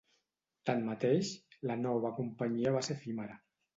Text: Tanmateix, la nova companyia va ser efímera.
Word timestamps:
Tanmateix, 0.69 1.29
la 1.73 1.77
nova 1.83 2.13
companyia 2.21 2.77
va 2.79 2.83
ser 2.89 2.97
efímera. 3.01 3.39